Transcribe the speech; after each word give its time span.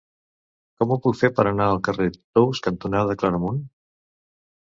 Com 0.83 0.93
ho 0.93 0.95
puc 1.01 1.17
fer 1.17 1.29
per 1.39 1.43
anar 1.49 1.67
al 1.73 1.81
carrer 1.89 2.07
Tous 2.39 2.63
cantonada 2.69 3.17
Claramunt? 3.25 3.61